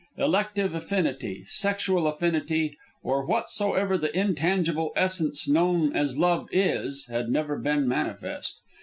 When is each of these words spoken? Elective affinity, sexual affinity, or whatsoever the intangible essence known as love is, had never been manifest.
Elective 0.17 0.73
affinity, 0.73 1.43
sexual 1.45 2.07
affinity, 2.07 2.75
or 3.03 3.23
whatsoever 3.23 3.99
the 3.99 4.11
intangible 4.19 4.91
essence 4.95 5.47
known 5.47 5.95
as 5.95 6.17
love 6.17 6.49
is, 6.51 7.05
had 7.05 7.29
never 7.29 7.55
been 7.55 7.87
manifest. 7.87 8.61